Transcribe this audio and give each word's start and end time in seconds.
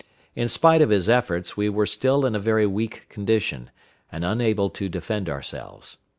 In 0.35 0.47
spite 0.49 0.81
of 0.81 0.89
his 0.89 1.07
efforts, 1.07 1.55
we 1.55 1.69
were 1.69 1.85
still 1.85 2.25
in 2.25 2.33
a 2.33 2.39
very 2.39 2.65
weak 2.65 3.05
condition, 3.07 3.69
and 4.11 4.25
unable 4.25 4.71
to 4.71 4.89
defend 4.89 5.29
ourselves. 5.29 5.97